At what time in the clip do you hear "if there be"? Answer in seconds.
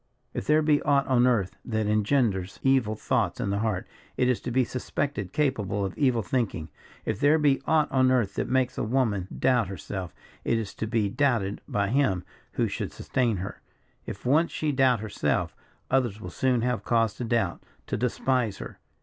0.33-0.81, 7.05-7.61